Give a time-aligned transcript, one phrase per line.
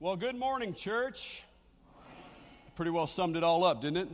[0.00, 1.42] Well, good morning, church.
[2.76, 4.08] Pretty well summed it all up, didn't it?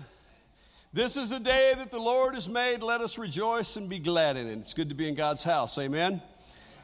[0.94, 2.82] This is a day that the Lord has made.
[2.82, 4.60] Let us rejoice and be glad in it.
[4.60, 5.76] It's good to be in God's house.
[5.76, 6.22] Amen.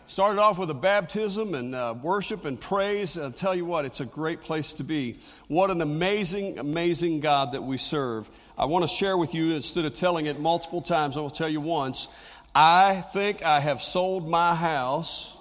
[0.07, 3.17] Started off with a baptism and uh, worship and praise.
[3.17, 5.19] I'll tell you what, it's a great place to be.
[5.49, 8.29] What an amazing, amazing God that we serve.
[8.59, 11.49] I want to share with you, instead of telling it multiple times, I will tell
[11.49, 12.07] you once.
[12.55, 15.35] I think I have sold my house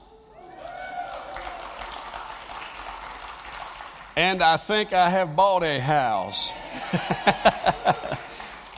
[4.19, 6.51] and I think I have bought a house.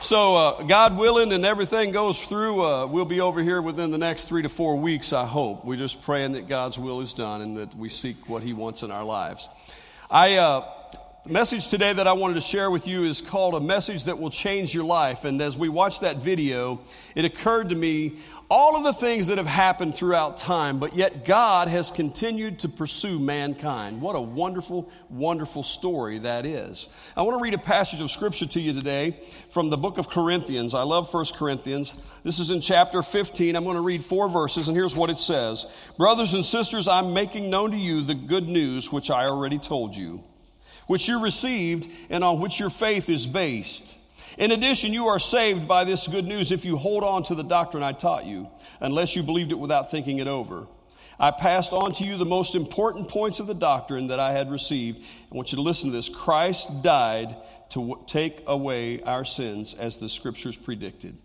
[0.00, 3.98] so, uh, God willing, and everything goes through, uh, we'll be over here within the
[3.98, 5.64] next three to four weeks, I hope.
[5.64, 8.84] We're just praying that God's will is done and that we seek what He wants
[8.84, 9.48] in our lives.
[10.08, 10.64] I, uh,
[11.24, 14.18] the message today that I wanted to share with you is called A Message That
[14.18, 15.24] Will Change Your Life.
[15.24, 16.80] And as we watched that video,
[17.14, 18.18] it occurred to me
[18.50, 22.68] all of the things that have happened throughout time, but yet God has continued to
[22.68, 24.00] pursue mankind.
[24.00, 26.88] What a wonderful, wonderful story that is.
[27.16, 29.16] I want to read a passage of scripture to you today
[29.50, 30.74] from the book of Corinthians.
[30.74, 31.94] I love 1 Corinthians.
[32.24, 33.54] This is in chapter 15.
[33.54, 37.14] I'm going to read four verses, and here's what it says Brothers and sisters, I'm
[37.14, 40.24] making known to you the good news which I already told you
[40.86, 43.96] which you received and on which your faith is based.
[44.38, 47.42] In addition, you are saved by this good news if you hold on to the
[47.42, 48.48] doctrine I taught you,
[48.80, 50.66] unless you believed it without thinking it over.
[51.20, 54.50] I passed on to you the most important points of the doctrine that I had
[54.50, 55.04] received.
[55.30, 56.08] I want you to listen to this.
[56.08, 57.36] Christ died
[57.70, 61.16] to take away our sins as the scriptures predicted.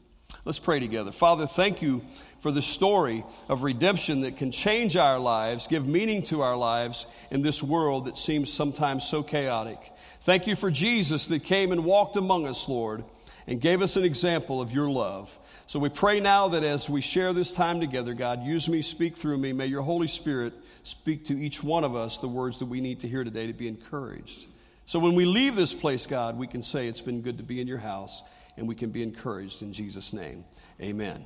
[0.47, 1.11] Let's pray together.
[1.11, 2.05] Father, thank you
[2.39, 7.05] for the story of redemption that can change our lives, give meaning to our lives
[7.29, 9.91] in this world that seems sometimes so chaotic.
[10.21, 13.03] Thank you for Jesus that came and walked among us, Lord,
[13.45, 15.37] and gave us an example of your love.
[15.65, 19.17] So we pray now that as we share this time together, God, use me, speak
[19.17, 19.51] through me.
[19.51, 23.01] May your Holy Spirit speak to each one of us the words that we need
[23.01, 24.45] to hear today to be encouraged.
[24.85, 27.59] So when we leave this place, God, we can say it's been good to be
[27.59, 28.23] in your house
[28.57, 30.43] and we can be encouraged in Jesus' name.
[30.81, 31.25] Amen.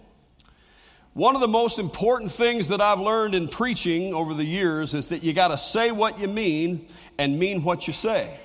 [1.13, 5.07] One of the most important things that I've learned in preaching over the years is
[5.07, 8.39] that you got to say what you mean and mean what you say.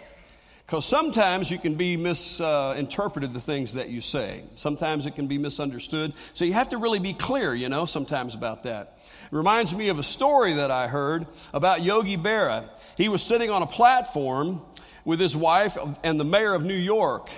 [0.66, 4.42] Because sometimes you can be misinterpreted, uh, the things that you say.
[4.56, 6.12] Sometimes it can be misunderstood.
[6.34, 8.98] So you have to really be clear, you know, sometimes about that.
[9.30, 12.68] It reminds me of a story that I heard about Yogi Berra.
[12.96, 14.60] He was sitting on a platform
[15.04, 17.30] with his wife and the mayor of New York.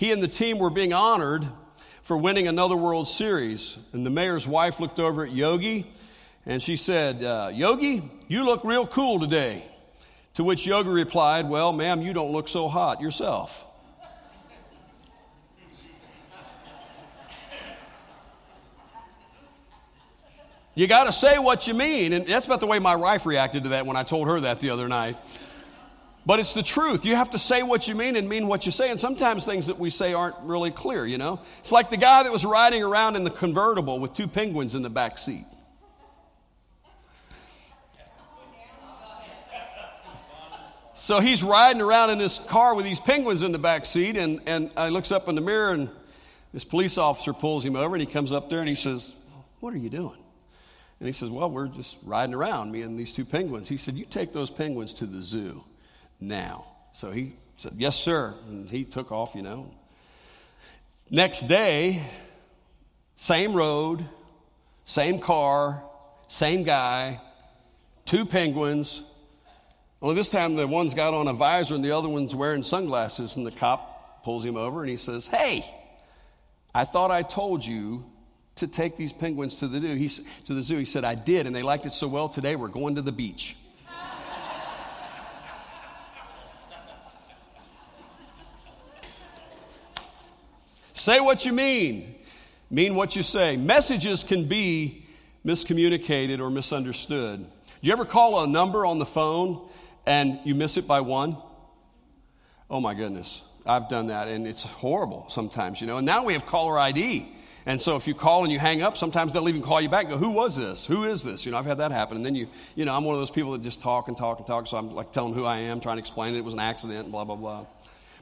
[0.00, 1.46] He and the team were being honored
[2.00, 3.76] for winning another World Series.
[3.92, 5.92] And the mayor's wife looked over at Yogi
[6.46, 9.62] and she said, uh, Yogi, you look real cool today.
[10.34, 13.62] To which Yogi replied, Well, ma'am, you don't look so hot yourself.
[20.74, 22.14] You got to say what you mean.
[22.14, 24.60] And that's about the way my wife reacted to that when I told her that
[24.60, 25.18] the other night.
[26.26, 27.04] But it's the truth.
[27.04, 28.90] You have to say what you mean and mean what you say.
[28.90, 31.40] And sometimes things that we say aren't really clear, you know?
[31.60, 34.82] It's like the guy that was riding around in the convertible with two penguins in
[34.82, 35.46] the back seat.
[40.94, 44.40] So he's riding around in this car with these penguins in the back seat, and,
[44.46, 45.88] and I looks up in the mirror, and
[46.52, 49.10] this police officer pulls him over, and he comes up there and he says,
[49.60, 50.18] What are you doing?
[51.00, 53.68] And he says, Well, we're just riding around, me and these two penguins.
[53.68, 55.64] He said, You take those penguins to the zoo
[56.20, 56.66] now.
[56.94, 58.34] So he said, Yes, sir.
[58.48, 59.72] And he took off, you know.
[61.10, 62.02] Next day,
[63.16, 64.04] same road,
[64.84, 65.82] same car,
[66.28, 67.20] same guy,
[68.04, 69.02] two penguins.
[70.02, 73.36] Only this time the one's got on a visor and the other one's wearing sunglasses,
[73.36, 75.64] and the cop pulls him over and he says, Hey,
[76.74, 78.04] I thought I told you
[78.56, 79.94] to take these penguins to the zoo.
[79.94, 80.08] He,
[80.46, 80.78] to the zoo.
[80.78, 83.12] He said, I did, and they liked it so well today, we're going to the
[83.12, 83.56] beach.
[91.00, 92.14] Say what you mean,
[92.68, 93.56] mean what you say.
[93.56, 95.06] Messages can be
[95.46, 97.40] miscommunicated or misunderstood.
[97.40, 99.66] Do you ever call a number on the phone
[100.04, 101.38] and you miss it by one?
[102.68, 103.40] Oh my goodness.
[103.64, 105.96] I've done that and it's horrible sometimes, you know.
[105.96, 107.32] And now we have caller ID.
[107.64, 110.02] And so if you call and you hang up, sometimes they'll even call you back
[110.02, 110.84] and go, Who was this?
[110.84, 111.46] Who is this?
[111.46, 112.18] You know, I've had that happen.
[112.18, 114.36] And then you, you know, I'm one of those people that just talk and talk
[114.36, 114.66] and talk.
[114.66, 117.10] So I'm like telling who I am, trying to explain that it was an accident,
[117.10, 117.64] blah, blah, blah.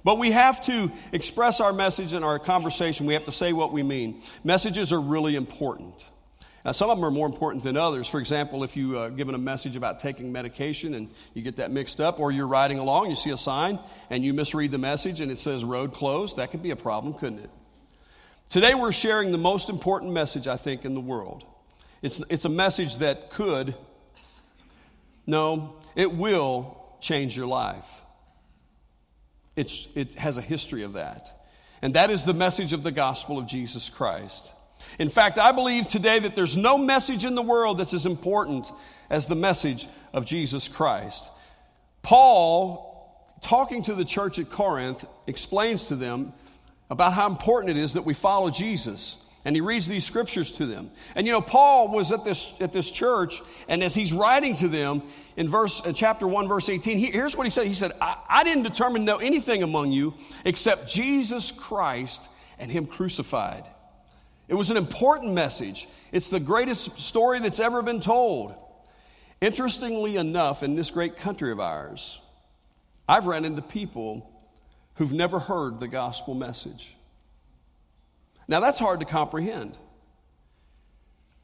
[0.04, 3.06] But we have to express our message in our conversation.
[3.06, 4.22] We have to say what we mean.
[4.44, 6.08] Messages are really important.
[6.64, 8.08] Now, some of them are more important than others.
[8.08, 11.70] For example, if you are given a message about taking medication and you get that
[11.70, 13.78] mixed up, or you're riding along, you see a sign
[14.10, 17.14] and you misread the message and it says road closed, that could be a problem,
[17.14, 17.50] couldn't it?
[18.48, 21.44] Today, we're sharing the most important message, I think, in the world.
[22.02, 23.74] It's, it's a message that could,
[25.26, 27.88] no, it will change your life.
[29.58, 31.32] It's, it has a history of that.
[31.82, 34.52] And that is the message of the gospel of Jesus Christ.
[35.00, 38.70] In fact, I believe today that there's no message in the world that's as important
[39.10, 41.28] as the message of Jesus Christ.
[42.02, 46.32] Paul, talking to the church at Corinth, explains to them
[46.88, 49.16] about how important it is that we follow Jesus.
[49.48, 50.90] And he reads these scriptures to them.
[51.14, 54.68] And you know, Paul was at this, at this church, and as he's writing to
[54.68, 55.00] them
[55.38, 57.66] in verse, in chapter 1, verse 18, he, here's what he said.
[57.66, 60.12] He said, I, I didn't determine to know anything among you
[60.44, 62.28] except Jesus Christ
[62.58, 63.64] and him crucified.
[64.48, 65.88] It was an important message.
[66.12, 68.54] It's the greatest story that's ever been told.
[69.40, 72.20] Interestingly enough, in this great country of ours,
[73.08, 74.30] I've run into people
[74.96, 76.94] who've never heard the gospel message.
[78.48, 79.76] Now, that's hard to comprehend.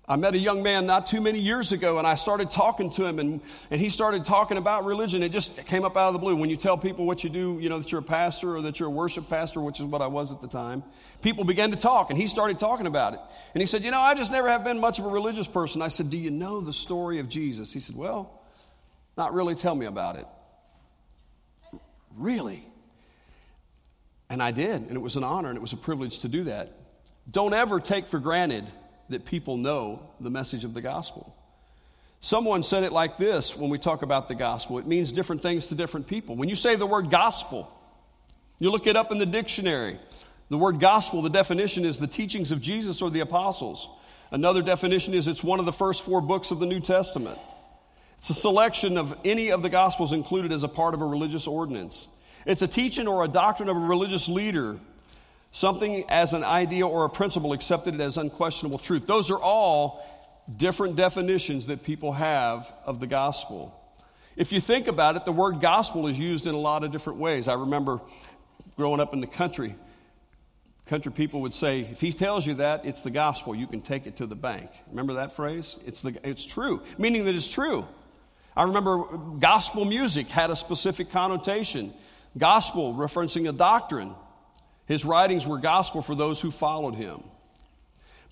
[0.06, 3.06] I met a young man not too many years ago, and I started talking to
[3.06, 3.40] him, and,
[3.70, 5.22] and he started talking about religion.
[5.22, 6.36] It just came up out of the blue.
[6.36, 8.78] When you tell people what you do, you know, that you're a pastor or that
[8.78, 10.82] you're a worship pastor, which is what I was at the time,
[11.22, 13.20] people began to talk, and he started talking about it.
[13.54, 15.80] And he said, You know, I just never have been much of a religious person.
[15.80, 17.72] I said, Do you know the story of Jesus?
[17.72, 18.42] He said, Well,
[19.16, 19.54] not really.
[19.54, 20.26] Tell me about it.
[22.14, 22.66] Really?
[24.28, 26.44] And I did, and it was an honor and it was a privilege to do
[26.44, 26.83] that.
[27.30, 28.64] Don't ever take for granted
[29.08, 31.34] that people know the message of the gospel.
[32.20, 35.66] Someone said it like this when we talk about the gospel it means different things
[35.66, 36.36] to different people.
[36.36, 37.70] When you say the word gospel,
[38.58, 39.98] you look it up in the dictionary.
[40.48, 43.88] The word gospel, the definition is the teachings of Jesus or the apostles.
[44.30, 47.38] Another definition is it's one of the first four books of the New Testament.
[48.18, 51.46] It's a selection of any of the gospels included as a part of a religious
[51.46, 52.08] ordinance.
[52.46, 54.78] It's a teaching or a doctrine of a religious leader
[55.54, 59.06] something as an idea or a principle accepted as unquestionable truth.
[59.06, 60.04] Those are all
[60.56, 63.72] different definitions that people have of the gospel.
[64.34, 67.20] If you think about it, the word gospel is used in a lot of different
[67.20, 67.46] ways.
[67.46, 68.00] I remember
[68.76, 69.76] growing up in the country,
[70.86, 74.08] country people would say, if he tells you that, it's the gospel, you can take
[74.08, 74.70] it to the bank.
[74.90, 75.76] Remember that phrase?
[75.86, 77.86] It's, the, it's true, meaning that it's true.
[78.56, 79.04] I remember
[79.38, 81.94] gospel music had a specific connotation.
[82.36, 84.16] Gospel referencing a doctrine.
[84.86, 87.22] His writings were gospel for those who followed him.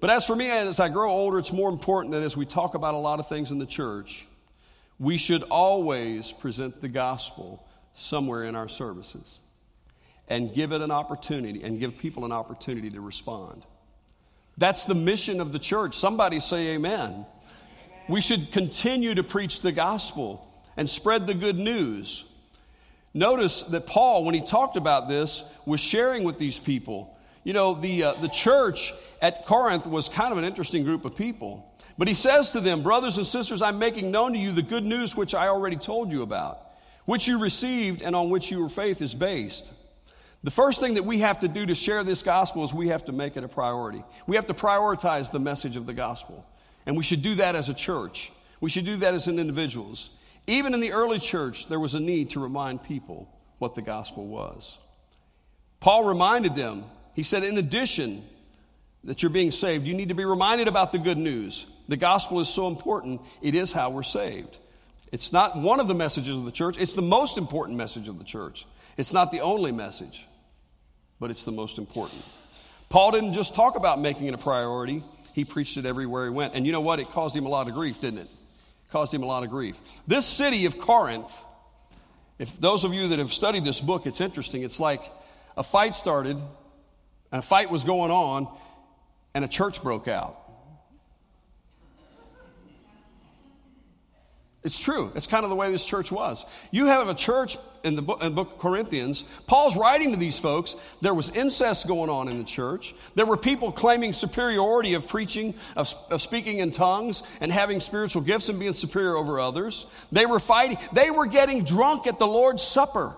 [0.00, 2.74] But as for me, as I grow older, it's more important that as we talk
[2.74, 4.26] about a lot of things in the church,
[4.98, 7.64] we should always present the gospel
[7.94, 9.38] somewhere in our services
[10.28, 13.64] and give it an opportunity and give people an opportunity to respond.
[14.58, 15.96] That's the mission of the church.
[15.96, 17.00] Somebody say amen.
[17.00, 17.26] amen.
[18.08, 20.46] We should continue to preach the gospel
[20.76, 22.24] and spread the good news.
[23.14, 27.16] Notice that Paul, when he talked about this, was sharing with these people.
[27.44, 31.14] You know, the, uh, the church at Corinth was kind of an interesting group of
[31.16, 31.68] people.
[31.98, 34.84] But he says to them, Brothers and sisters, I'm making known to you the good
[34.84, 36.70] news which I already told you about,
[37.04, 39.72] which you received and on which your faith is based.
[40.44, 43.04] The first thing that we have to do to share this gospel is we have
[43.04, 44.02] to make it a priority.
[44.26, 46.44] We have to prioritize the message of the gospel.
[46.86, 48.32] And we should do that as a church.
[48.60, 50.10] We should do that as individuals.
[50.46, 53.28] Even in the early church, there was a need to remind people
[53.58, 54.76] what the gospel was.
[55.80, 56.84] Paul reminded them,
[57.14, 58.24] he said, in addition
[59.04, 61.66] that you're being saved, you need to be reminded about the good news.
[61.88, 64.58] The gospel is so important, it is how we're saved.
[65.10, 68.18] It's not one of the messages of the church, it's the most important message of
[68.18, 68.66] the church.
[68.96, 70.26] It's not the only message,
[71.20, 72.22] but it's the most important.
[72.88, 75.02] Paul didn't just talk about making it a priority,
[75.34, 76.54] he preached it everywhere he went.
[76.54, 77.00] And you know what?
[77.00, 78.28] It caused him a lot of grief, didn't it?
[78.92, 79.80] Caused him a lot of grief.
[80.06, 81.32] This city of Corinth,
[82.38, 84.62] if those of you that have studied this book, it's interesting.
[84.62, 85.02] It's like
[85.56, 88.46] a fight started, and a fight was going on,
[89.34, 90.38] and a church broke out.
[94.64, 95.10] It's true.
[95.16, 96.44] It's kind of the way this church was.
[96.70, 99.24] You have a church in the book, in the book of Corinthians.
[99.48, 100.76] Paul's writing to these folks.
[101.00, 102.94] There was incest going on in the church.
[103.16, 108.22] There were people claiming superiority of preaching, of, of speaking in tongues, and having spiritual
[108.22, 109.86] gifts and being superior over others.
[110.12, 110.78] They were fighting.
[110.92, 113.16] They were getting drunk at the Lord's Supper.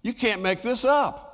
[0.00, 1.28] You can't make this up.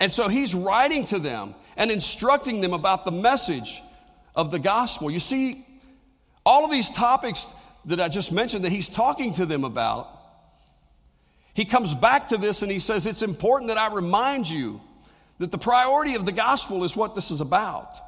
[0.00, 3.82] And so he's writing to them and instructing them about the message
[4.34, 5.10] of the gospel.
[5.10, 5.64] You see,
[6.44, 7.46] all of these topics
[7.86, 10.08] that I just mentioned that he's talking to them about,
[11.54, 14.80] he comes back to this and he says, It's important that I remind you
[15.38, 17.98] that the priority of the gospel is what this is about.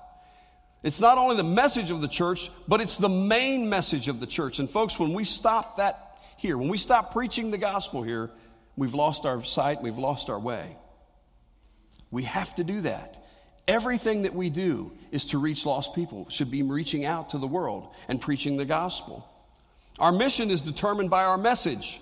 [0.83, 4.27] It's not only the message of the church, but it's the main message of the
[4.27, 4.59] church.
[4.59, 8.31] And folks, when we stop that here, when we stop preaching the gospel here,
[8.77, 10.77] we've lost our sight, we've lost our way.
[12.11, 13.26] We have to do that.
[13.69, 17.47] Everything that we do is to reach lost people, should be reaching out to the
[17.47, 19.29] world and preaching the gospel.
[19.99, 22.01] Our mission is determined by our message.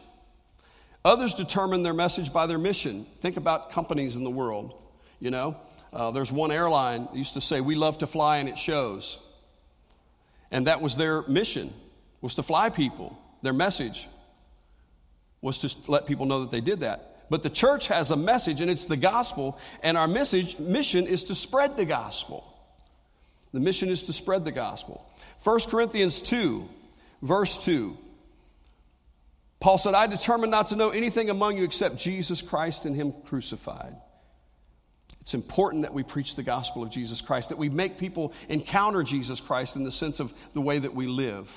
[1.05, 3.07] Others determine their message by their mission.
[3.21, 4.75] Think about companies in the world.
[5.21, 5.57] You know,
[5.93, 9.19] uh, there's one airline used to say, "We love to fly, and it shows,"
[10.51, 11.73] and that was their mission,
[12.21, 13.17] was to fly people.
[13.43, 14.09] Their message
[15.41, 17.14] was to let people know that they did that.
[17.35, 21.25] But the church has a message, and it's the gospel, and our message mission is
[21.25, 22.45] to spread the gospel.
[23.53, 25.05] The mission is to spread the gospel.
[25.43, 26.69] 1 Corinthians 2,
[27.23, 27.99] verse 2.
[29.59, 33.13] Paul said, I determined not to know anything among you except Jesus Christ and Him
[33.25, 33.97] crucified.
[35.21, 39.03] It's important that we preach the gospel of Jesus Christ, that we make people encounter
[39.03, 41.51] Jesus Christ in the sense of the way that we live.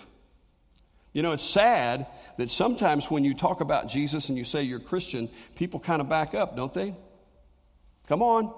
[1.18, 2.06] You know, it's sad
[2.38, 6.08] that sometimes when you talk about Jesus and you say you're Christian, people kind of
[6.08, 6.94] back up, don't they?
[8.08, 8.54] Come on.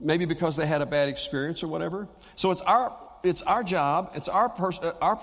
[0.00, 2.08] Maybe because they had a bad experience or whatever.
[2.34, 5.14] So it's our, it's our job, it's our, pers- uh, our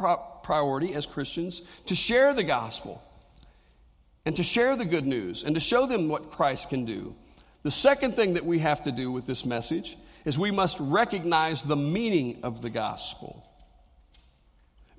[0.41, 3.03] priority as Christians to share the gospel
[4.23, 7.13] and to share the good news and to show them what Christ can do.
[7.63, 11.61] The second thing that we have to do with this message is we must recognize
[11.61, 13.45] the meaning of the gospel.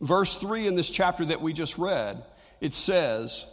[0.01, 2.25] Verse 3 in this chapter that we just read,
[2.61, 3.47] it says,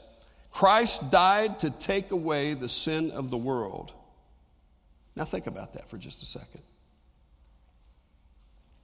[0.52, 3.94] Christ died to take away the sin of the world.
[5.16, 6.62] Now think about that for just a second.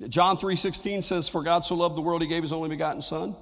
[0.09, 3.35] John 3:16 says for God so loved the world he gave his only begotten son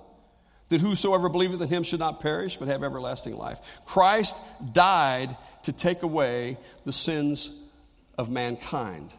[0.70, 3.60] that whosoever believeth in him should not perish but have everlasting life.
[3.86, 4.36] Christ
[4.72, 7.52] died to take away the sins
[8.18, 9.14] of mankind.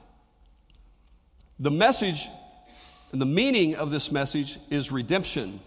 [1.59, 2.29] The message
[3.13, 5.61] and the meaning of this message is redemption.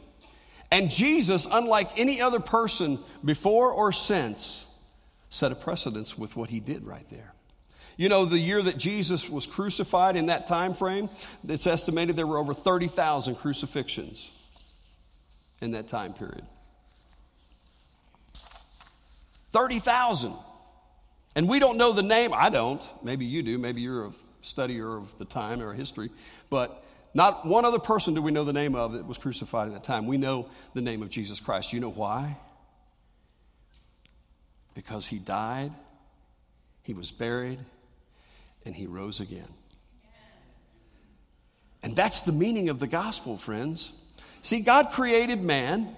[0.71, 4.65] And Jesus, unlike any other person before or since,
[5.29, 7.33] set a precedence with what he did right there.
[7.97, 11.09] You know, the year that Jesus was crucified in that time frame,
[11.47, 14.29] it's estimated there were over 30,000 crucifixions
[15.59, 16.45] in that time period.
[19.51, 20.33] 30,000.
[21.35, 22.31] And we don't know the name.
[22.33, 22.81] I don't.
[23.03, 23.57] Maybe you do.
[23.57, 24.11] Maybe you're a
[24.43, 26.09] studier of the time or history.
[26.49, 29.73] But not one other person do we know the name of that was crucified at
[29.73, 30.05] that time.
[30.05, 31.73] We know the name of Jesus Christ.
[31.73, 32.37] You know why?
[34.75, 35.71] Because he died,
[36.83, 37.59] he was buried,
[38.63, 39.51] and he rose again.
[41.81, 43.91] And that's the meaning of the gospel, friends.
[44.41, 45.95] See, God created man,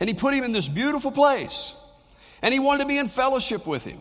[0.00, 1.74] and he put him in this beautiful place,
[2.40, 4.00] and he wanted to be in fellowship with him.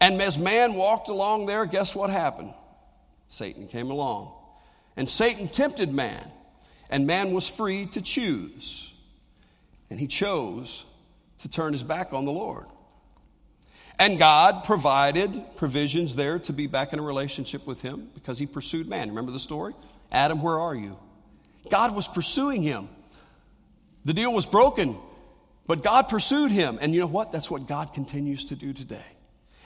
[0.00, 2.52] And as man walked along there, guess what happened?
[3.30, 4.32] Satan came along
[4.96, 6.30] and Satan tempted man,
[6.90, 8.92] and man was free to choose.
[9.90, 10.84] And he chose
[11.38, 12.66] to turn his back on the Lord.
[13.98, 18.46] And God provided provisions there to be back in a relationship with him because he
[18.46, 19.10] pursued man.
[19.10, 19.74] Remember the story?
[20.10, 20.96] Adam, where are you?
[21.70, 22.88] God was pursuing him.
[24.04, 24.96] The deal was broken,
[25.66, 26.78] but God pursued him.
[26.80, 27.30] And you know what?
[27.30, 29.04] That's what God continues to do today.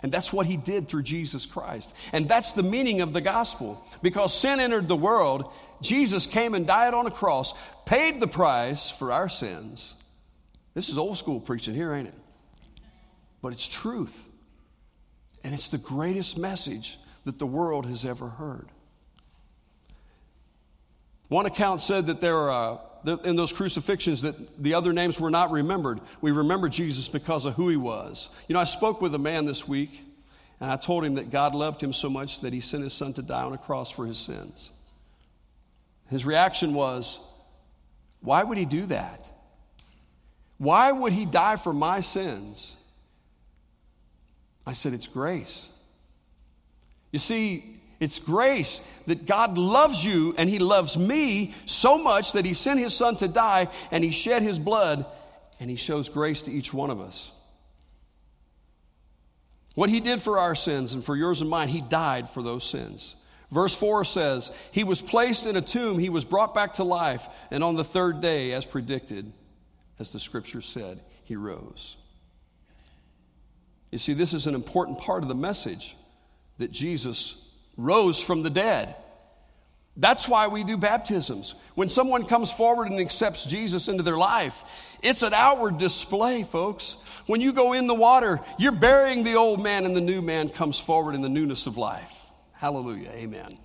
[0.03, 1.93] And that's what he did through Jesus Christ.
[2.13, 3.85] And that's the meaning of the gospel.
[4.03, 5.53] Because sin entered the world,
[5.83, 7.53] Jesus came and died on a cross,
[7.85, 9.95] paid the price for our sins.
[10.75, 12.15] This is old school preaching here, ain't it?
[13.43, 14.17] But it's truth.
[15.43, 18.69] And it's the greatest message that the world has ever heard.
[21.29, 25.51] One account said that there are, in those crucifixions that the other names were not
[25.51, 26.01] remembered.
[26.21, 28.29] We remember Jesus because of who he was.
[28.49, 30.05] You know, I spoke with a man this week,
[30.61, 33.13] and I told him that God loved him so much that he sent his son
[33.15, 34.71] to die on a cross for his sins.
[36.11, 37.19] His reaction was,
[38.21, 39.25] Why would he do that?
[40.59, 42.77] Why would he die for my sins?
[44.67, 45.69] I said, It's grace.
[47.13, 52.45] You see, it's grace that God loves you and He loves me so much that
[52.45, 55.05] He sent His Son to die and He shed His blood
[55.59, 57.31] and He shows grace to each one of us.
[59.75, 62.65] What He did for our sins and for yours and mine, He died for those
[62.65, 63.15] sins.
[63.51, 67.27] Verse 4 says, He was placed in a tomb, He was brought back to life,
[67.51, 69.33] and on the third day, as predicted,
[69.99, 71.97] as the scripture said, He rose.
[73.91, 75.97] You see, this is an important part of the message
[76.59, 77.37] that Jesus
[77.79, 78.95] rose from the dead.
[79.97, 81.55] That's why we do baptisms.
[81.75, 84.65] When someone comes forward and accepts Jesus into their life,
[85.03, 86.97] it's an outward display, folks.
[87.27, 90.51] When you go in the water, you're burying the old man, and the new man
[90.51, 92.13] comes forward in the newness of life.
[92.53, 93.11] Hallelujah.
[93.11, 93.59] Amen.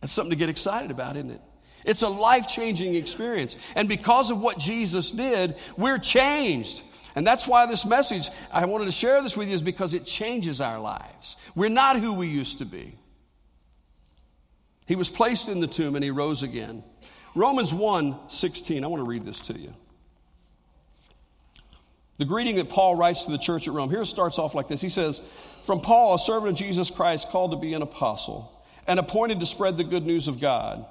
[0.00, 1.40] That's something to get excited about, isn't it?
[1.84, 3.56] It's a life changing experience.
[3.74, 6.82] And because of what Jesus did, we're changed.
[7.16, 10.04] And that's why this message, I wanted to share this with you, is because it
[10.04, 11.36] changes our lives.
[11.54, 12.98] We're not who we used to be.
[14.86, 16.84] He was placed in the tomb and he rose again.
[17.34, 19.72] Romans 1 16, I want to read this to you.
[22.18, 23.90] The greeting that Paul writes to the church at Rome.
[23.90, 24.80] Here starts off like this.
[24.80, 25.20] He says,
[25.64, 29.46] From Paul, a servant of Jesus Christ, called to be an apostle, and appointed to
[29.46, 30.86] spread the good news of God.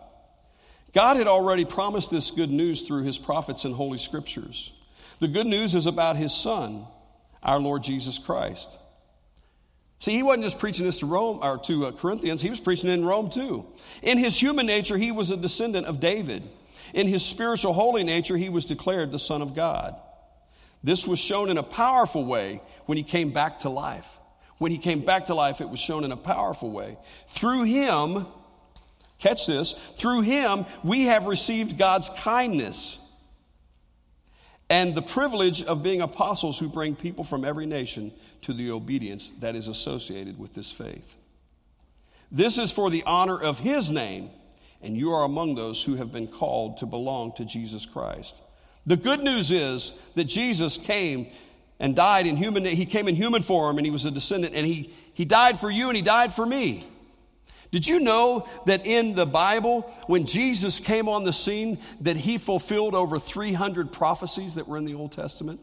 [0.94, 4.72] God had already promised this good news through his prophets and holy scriptures.
[5.20, 6.86] The good news is about his son,
[7.42, 8.78] our Lord Jesus Christ.
[10.00, 12.90] See, he wasn't just preaching this to Rome or to uh, Corinthians, he was preaching
[12.90, 13.66] in Rome too.
[14.02, 16.44] In his human nature, he was a descendant of David.
[16.94, 19.96] In his spiritual holy nature, he was declared the Son of God.
[20.84, 24.08] This was shown in a powerful way when he came back to life.
[24.58, 26.98] When he came back to life, it was shown in a powerful way.
[27.30, 28.28] Through him,
[29.18, 32.98] catch this, through him, we have received God's kindness
[34.70, 39.32] and the privilege of being apostles who bring people from every nation to the obedience
[39.40, 41.16] that is associated with this faith.
[42.32, 44.30] This is for the honor of his name,
[44.82, 48.42] and you are among those who have been called to belong to Jesus Christ.
[48.86, 51.28] The good news is that Jesus came
[51.80, 54.66] and died in human he came in human form and he was a descendant and
[54.66, 56.88] he he died for you and he died for me.
[57.76, 62.38] Did you know that in the Bible when Jesus came on the scene that he
[62.38, 65.60] fulfilled over 300 prophecies that were in the Old Testament?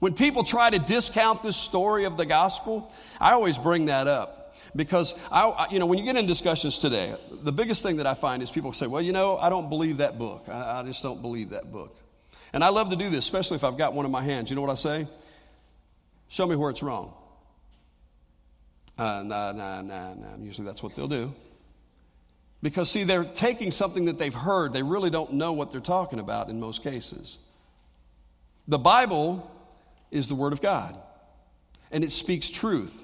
[0.00, 4.56] When people try to discount this story of the gospel, I always bring that up
[4.74, 8.14] because I, you know, when you get in discussions today, the biggest thing that I
[8.14, 10.46] find is people say, "Well, you know, I don't believe that book.
[10.48, 11.96] I, I just don't believe that book."
[12.52, 14.50] And I love to do this, especially if I've got one in my hands.
[14.50, 15.06] You know what I say?
[16.26, 17.14] Show me where it's wrong.
[18.96, 20.36] Uh, nah, nah, nah, nah.
[20.40, 21.34] Usually that's what they'll do.
[22.62, 24.72] Because, see, they're taking something that they've heard.
[24.72, 27.38] They really don't know what they're talking about in most cases.
[28.68, 29.50] The Bible
[30.10, 30.98] is the Word of God,
[31.90, 32.94] and it speaks truth.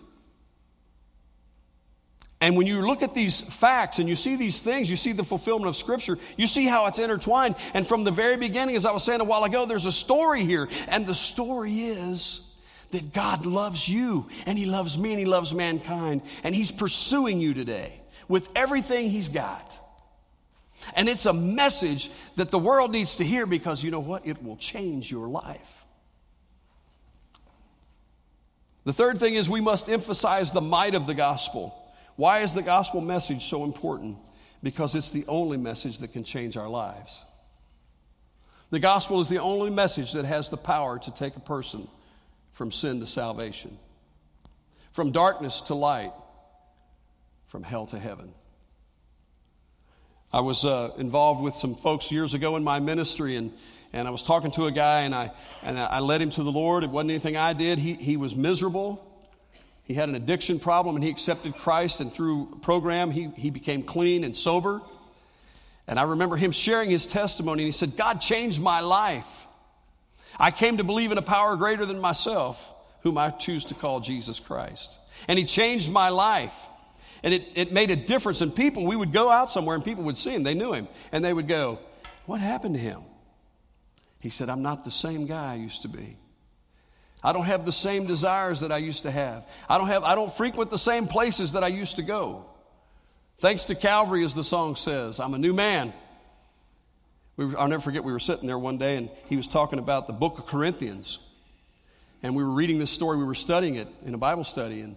[2.40, 5.24] And when you look at these facts and you see these things, you see the
[5.24, 7.56] fulfillment of Scripture, you see how it's intertwined.
[7.74, 10.46] And from the very beginning, as I was saying a while ago, there's a story
[10.46, 10.70] here.
[10.88, 12.40] And the story is
[12.92, 16.22] that God loves you and He loves me and He loves mankind.
[16.42, 19.78] And He's pursuing you today with everything He's got.
[20.94, 24.26] And it's a message that the world needs to hear because you know what?
[24.26, 25.72] It will change your life.
[28.84, 31.74] The third thing is we must emphasize the might of the gospel.
[32.16, 34.16] Why is the gospel message so important?
[34.62, 37.20] Because it's the only message that can change our lives.
[38.70, 41.88] The gospel is the only message that has the power to take a person
[42.52, 43.78] from sin to salvation,
[44.92, 46.12] from darkness to light,
[47.48, 48.32] from hell to heaven.
[50.32, 53.52] I was uh, involved with some folks years ago in my ministry, and,
[53.92, 55.32] and I was talking to a guy, and I,
[55.62, 56.84] and I led him to the Lord.
[56.84, 57.78] It wasn't anything I did.
[57.78, 59.04] He, he was miserable.
[59.90, 63.50] He had an addiction problem and he accepted Christ, and through a program, he, he
[63.50, 64.80] became clean and sober.
[65.88, 69.39] And I remember him sharing his testimony, and he said, God changed my life.
[70.38, 72.62] I came to believe in a power greater than myself,
[73.02, 74.98] whom I choose to call Jesus Christ.
[75.28, 76.54] And he changed my life.
[77.22, 78.40] And it, it made a difference.
[78.40, 80.42] And people, we would go out somewhere and people would see him.
[80.42, 80.88] They knew him.
[81.12, 81.78] And they would go,
[82.26, 83.02] What happened to him?
[84.22, 86.16] He said, I'm not the same guy I used to be.
[87.22, 89.46] I don't have the same desires that I used to have.
[89.68, 92.46] I don't have I don't frequent the same places that I used to go.
[93.40, 95.92] Thanks to Calvary, as the song says, I'm a new man.
[97.40, 100.06] We, I'll never forget, we were sitting there one day and he was talking about
[100.06, 101.16] the book of Corinthians.
[102.22, 104.80] And we were reading this story, we were studying it in a Bible study.
[104.82, 104.96] And,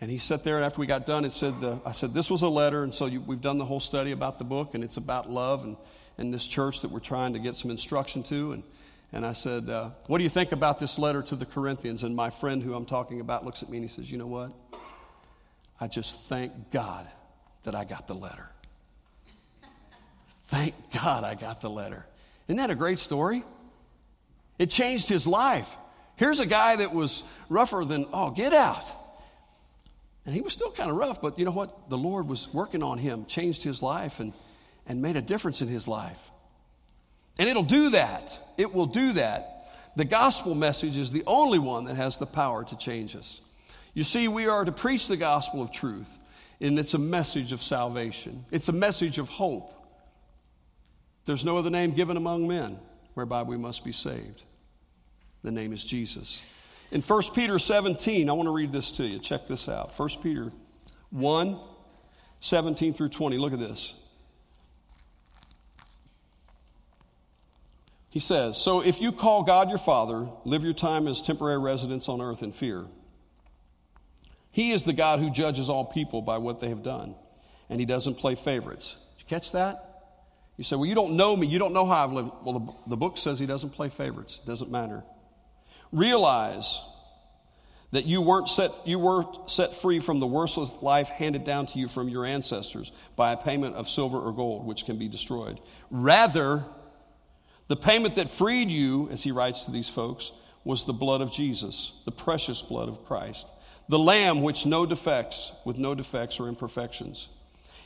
[0.00, 2.30] and he sat there, and after we got done, it said, uh, I said, This
[2.30, 2.84] was a letter.
[2.84, 5.64] And so you, we've done the whole study about the book, and it's about love
[5.64, 5.76] and,
[6.16, 8.52] and this church that we're trying to get some instruction to.
[8.52, 8.62] And
[9.12, 12.04] and I said, uh, What do you think about this letter to the Corinthians?
[12.04, 14.28] And my friend who I'm talking about looks at me and he says, You know
[14.28, 14.52] what?
[15.80, 17.06] I just thank God
[17.64, 18.48] that I got the letter.
[20.50, 22.04] Thank God I got the letter.
[22.48, 23.44] Isn't that a great story?
[24.58, 25.68] It changed his life.
[26.16, 28.90] Here's a guy that was rougher than, oh, get out.
[30.26, 31.88] And he was still kind of rough, but you know what?
[31.88, 34.32] The Lord was working on him, changed his life, and,
[34.86, 36.20] and made a difference in his life.
[37.38, 38.36] And it'll do that.
[38.58, 39.72] It will do that.
[39.96, 43.40] The gospel message is the only one that has the power to change us.
[43.94, 46.08] You see, we are to preach the gospel of truth,
[46.60, 49.79] and it's a message of salvation, it's a message of hope.
[51.30, 52.76] There's no other name given among men
[53.14, 54.42] whereby we must be saved.
[55.44, 56.42] The name is Jesus.
[56.90, 59.20] In 1 Peter 17, I want to read this to you.
[59.20, 59.96] Check this out.
[59.96, 60.50] 1 Peter
[61.10, 61.60] 1
[62.40, 63.38] 17 through 20.
[63.38, 63.94] Look at this.
[68.08, 72.08] He says, So if you call God your Father, live your time as temporary residents
[72.08, 72.86] on earth in fear.
[74.50, 77.14] He is the God who judges all people by what they have done.
[77.68, 78.96] and he doesn't play favorites.
[79.16, 79.89] Did you catch that?
[80.60, 81.46] You say, Well, you don't know me.
[81.46, 82.32] You don't know how I've lived.
[82.44, 84.40] Well, the, the book says he doesn't play favorites.
[84.44, 85.02] It doesn't matter.
[85.90, 86.78] Realize
[87.92, 91.78] that you weren't set, you were set free from the worthless life handed down to
[91.78, 95.58] you from your ancestors by a payment of silver or gold, which can be destroyed.
[95.90, 96.62] Rather,
[97.68, 100.30] the payment that freed you, as he writes to these folks,
[100.62, 103.48] was the blood of Jesus, the precious blood of Christ,
[103.88, 107.28] the lamb which no defects, with no defects or imperfections.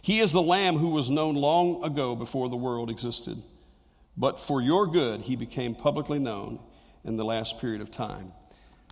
[0.05, 3.43] He is the lamb who was known long ago before the world existed.
[4.19, 6.61] But for your good, he became publicly known
[7.07, 8.35] in the last period of time.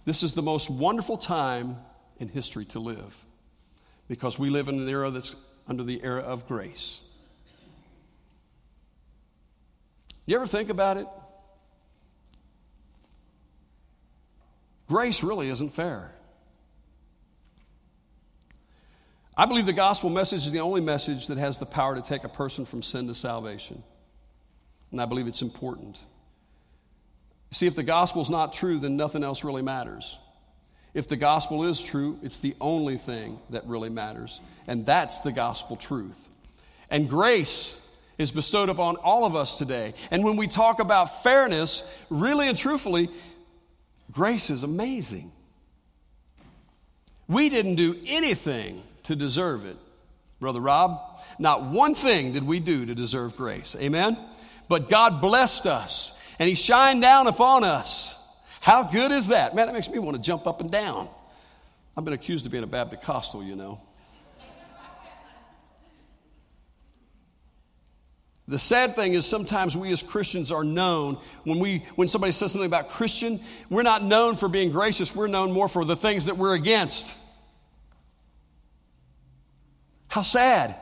[0.06, 1.76] This is the most wonderful time
[2.18, 3.14] in history to live
[4.08, 5.36] because we live in an era that's
[5.68, 7.02] under the era of grace.
[10.24, 11.06] You ever think about it?
[14.88, 16.14] Grace really isn't fair.
[19.36, 22.24] I believe the gospel message is the only message that has the power to take
[22.24, 23.82] a person from sin to salvation.
[24.90, 25.98] And I believe it's important.
[27.50, 30.18] See, if the gospel is not true, then nothing else really matters.
[30.92, 34.40] If the gospel is true, it's the only thing that really matters.
[34.66, 36.16] And that's the gospel truth.
[36.90, 37.78] And grace
[38.18, 39.94] is bestowed upon all of us today.
[40.10, 43.08] And when we talk about fairness, really and truthfully,
[44.10, 45.32] grace is amazing.
[47.28, 49.76] We didn't do anything to deserve it.
[50.40, 51.00] Brother Rob,
[51.38, 53.76] not one thing did we do to deserve grace.
[53.78, 54.18] Amen?
[54.68, 58.16] But God blessed us and He shined down upon us.
[58.60, 59.54] How good is that?
[59.54, 61.08] Man, that makes me want to jump up and down.
[61.96, 63.80] I've been accused of being a Baptist Costal, you know.
[68.48, 72.52] The sad thing is sometimes we as Christians are known when we when somebody says
[72.52, 76.26] something about Christian, we're not known for being gracious, we're known more for the things
[76.26, 77.14] that we're against.
[80.12, 80.76] How sad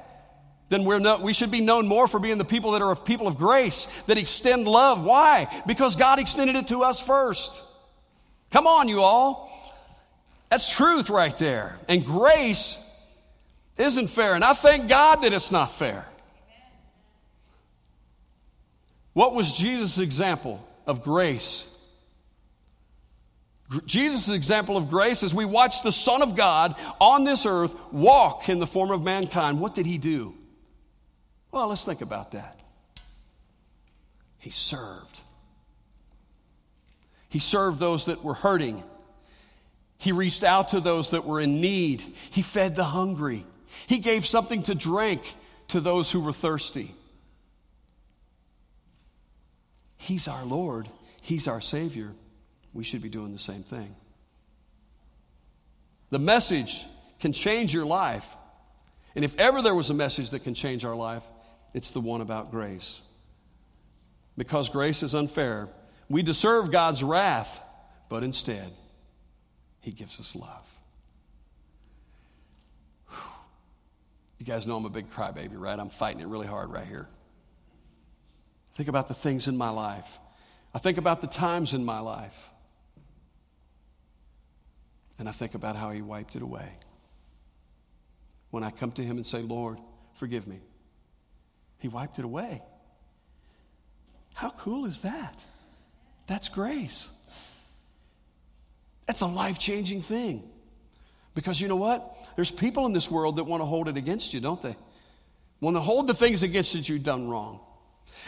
[0.70, 3.26] then we're no, we should be known more for being the people that are people
[3.26, 5.02] of grace, that extend love.
[5.02, 5.62] Why?
[5.66, 7.64] Because God extended it to us first.
[8.52, 9.50] Come on, you all.
[10.48, 11.76] That's truth right there.
[11.88, 12.78] And grace
[13.76, 14.34] isn't fair.
[14.34, 16.06] And I thank God that it's not fair.
[19.12, 21.64] What was Jesus' example of grace?
[23.86, 28.48] Jesus' example of grace as we watch the Son of God on this earth walk
[28.48, 29.60] in the form of mankind.
[29.60, 30.34] What did he do?
[31.52, 32.60] Well, let's think about that.
[34.38, 35.20] He served.
[37.28, 38.82] He served those that were hurting.
[39.98, 42.02] He reached out to those that were in need.
[42.30, 43.46] He fed the hungry.
[43.86, 45.34] He gave something to drink
[45.68, 46.94] to those who were thirsty.
[49.96, 50.88] He's our Lord,
[51.20, 52.12] He's our Savior.
[52.72, 53.94] We should be doing the same thing.
[56.10, 56.84] The message
[57.20, 58.26] can change your life.
[59.14, 61.22] And if ever there was a message that can change our life,
[61.74, 63.00] it's the one about grace.
[64.36, 65.68] Because grace is unfair.
[66.08, 67.60] We deserve God's wrath,
[68.08, 68.72] but instead,
[69.80, 70.66] He gives us love.
[74.38, 75.78] You guys know I'm a big crybaby, right?
[75.78, 77.06] I'm fighting it really hard right here.
[78.74, 80.08] Think about the things in my life.
[80.74, 82.49] I think about the times in my life.
[85.20, 86.66] And I think about how He wiped it away.
[88.50, 89.78] When I come to Him and say, Lord,
[90.14, 90.60] forgive me.
[91.78, 92.62] He wiped it away.
[94.32, 95.38] How cool is that?
[96.26, 97.06] That's grace.
[99.06, 100.48] That's a life changing thing.
[101.34, 102.16] Because you know what?
[102.36, 104.74] There's people in this world that want to hold it against you, don't they?
[105.60, 107.60] Want to hold the things against you that you've done wrong.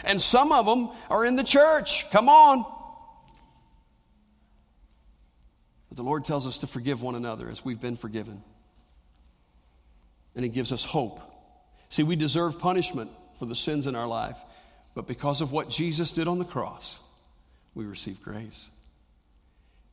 [0.03, 2.05] And some of them are in the church.
[2.11, 2.65] Come on.
[5.93, 8.41] But the Lord tells us to forgive one another as we've been forgiven.
[10.33, 11.19] And He gives us hope.
[11.89, 14.37] See, we deserve punishment for the sins in our life.
[14.95, 16.99] But because of what Jesus did on the cross,
[17.75, 18.71] we receive grace.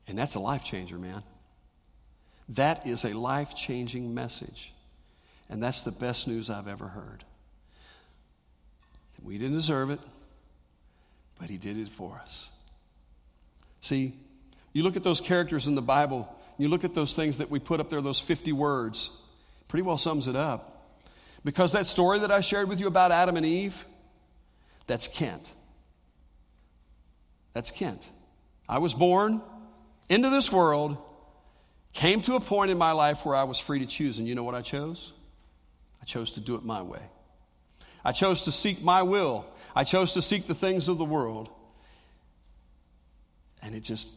[0.08, 1.22] And that's a life changer, man.
[2.48, 4.72] That is a life changing message.
[5.50, 7.24] And that's the best news I've ever heard.
[9.22, 10.00] We didn't deserve it,
[11.38, 12.48] but He did it for us.
[13.82, 14.14] See,
[14.72, 16.28] you look at those characters in the Bible,
[16.58, 19.10] you look at those things that we put up there, those 50 words,
[19.68, 20.98] pretty well sums it up.
[21.44, 23.84] Because that story that I shared with you about Adam and Eve,
[24.86, 25.48] that's Kent.
[27.54, 28.08] That's Kent.
[28.68, 29.40] I was born
[30.08, 30.98] into this world,
[31.92, 34.18] came to a point in my life where I was free to choose.
[34.18, 35.12] And you know what I chose?
[36.02, 37.02] I chose to do it my way.
[38.04, 39.44] I chose to seek my will.
[39.74, 41.48] I chose to seek the things of the world.
[43.62, 44.08] And it just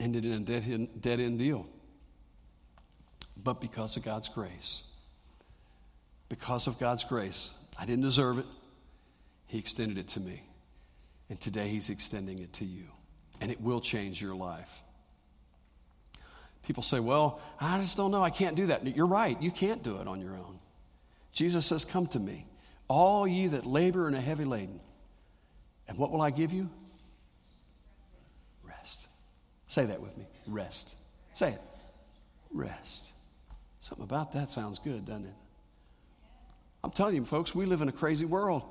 [0.00, 1.66] ended in a dead end, dead end deal.
[3.36, 4.82] But because of God's grace,
[6.28, 8.46] because of God's grace, I didn't deserve it.
[9.46, 10.42] He extended it to me.
[11.30, 12.84] And today He's extending it to you.
[13.40, 14.82] And it will change your life.
[16.62, 18.22] People say, Well, I just don't know.
[18.22, 18.86] I can't do that.
[18.96, 19.40] You're right.
[19.40, 20.58] You can't do it on your own.
[21.32, 22.46] Jesus says, Come to me,
[22.88, 24.80] all ye that labor and are heavy laden.
[25.86, 26.68] And what will I give you?
[29.68, 30.26] Say that with me.
[30.46, 30.94] Rest.
[31.34, 31.62] Say it.
[32.52, 33.04] Rest.
[33.80, 35.34] Something about that sounds good, doesn't it?
[36.82, 38.64] I'm telling you, folks, we live in a crazy world.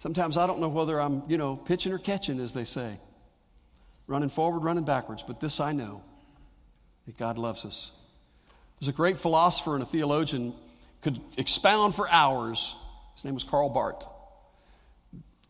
[0.00, 2.98] Sometimes I don't know whether I'm, you know, pitching or catching, as they say.
[4.08, 5.22] Running forward, running backwards.
[5.24, 6.02] But this I know
[7.06, 7.92] that God loves us.
[8.80, 10.54] There's a great philosopher and a theologian
[11.02, 12.74] could expound for hours.
[13.14, 14.06] His name was Karl Barth.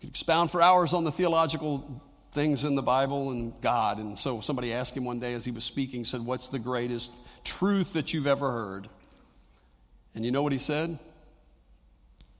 [0.00, 3.98] Could expound for hours on the theological things in the Bible and God.
[3.98, 7.12] And so somebody asked him one day as he was speaking, said, What's the greatest
[7.44, 8.88] truth that you've ever heard?
[10.14, 10.98] And you know what he said?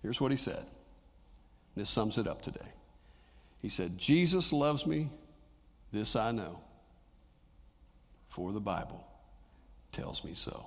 [0.03, 0.65] Here's what he said.
[1.77, 2.61] This sums it up today.
[3.61, 5.09] He said, Jesus loves me,
[5.93, 6.59] this I know,
[8.29, 9.07] for the Bible
[9.93, 10.67] tells me so.